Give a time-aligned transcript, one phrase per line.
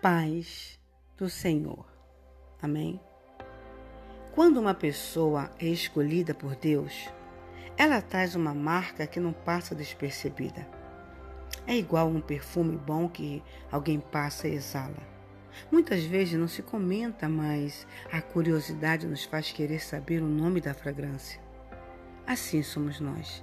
[0.00, 0.78] paz
[1.16, 1.86] do Senhor.
[2.60, 3.00] Amém?
[4.34, 7.08] Quando uma pessoa é escolhida por Deus,
[7.76, 10.68] ela traz uma marca que não passa despercebida.
[11.66, 15.16] É igual um perfume bom que alguém passa e exala.
[15.72, 20.74] Muitas vezes não se comenta, mas a curiosidade nos faz querer saber o nome da
[20.74, 21.40] fragrância.
[22.26, 23.42] Assim somos nós.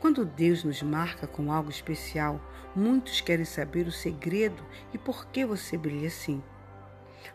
[0.00, 2.40] Quando Deus nos marca com algo especial,
[2.74, 6.42] muitos querem saber o segredo e por que você brilha assim.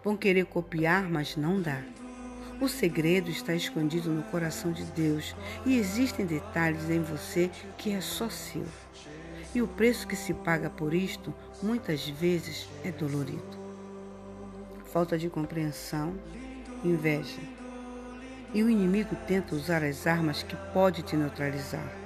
[0.03, 1.81] Vão querer copiar, mas não dá.
[2.61, 5.35] O segredo está escondido no coração de Deus
[5.66, 8.66] e existem detalhes em você que é só seu.
[9.53, 13.63] E o preço que se paga por isto muitas vezes é dolorido.
[14.85, 16.16] Falta de compreensão,
[16.83, 17.41] inveja.
[18.53, 22.02] E o inimigo tenta usar as armas que pode te neutralizar.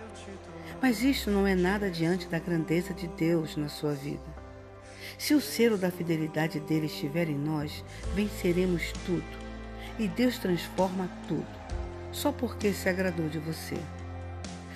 [0.82, 4.48] Mas isto não é nada diante da grandeza de Deus na sua vida.
[5.18, 9.48] Se o selo da fidelidade dele estiver em nós, venceremos tudo.
[9.98, 11.48] E Deus transforma tudo,
[12.12, 13.78] só porque se agradou de você.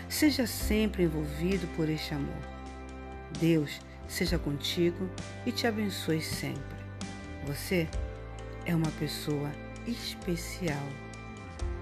[0.09, 2.41] Seja sempre envolvido por este amor.
[3.39, 5.07] Deus seja contigo
[5.45, 6.81] e te abençoe sempre.
[7.45, 7.87] Você
[8.65, 9.51] é uma pessoa
[9.85, 10.87] especial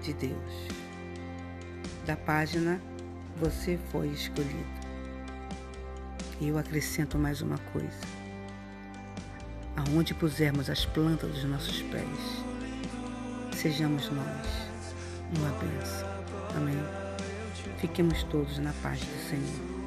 [0.02, 0.68] de Deus.
[2.06, 2.80] Da página
[3.38, 4.80] Você foi escolhido.
[6.40, 8.00] E eu acrescento mais uma coisa.
[9.76, 12.06] Aonde pusermos as plantas dos nossos pés,
[13.52, 14.70] sejamos nós
[15.38, 16.08] uma bênção.
[16.56, 16.78] Amém.
[17.78, 19.79] Fiquemos todos na paz do Senhor.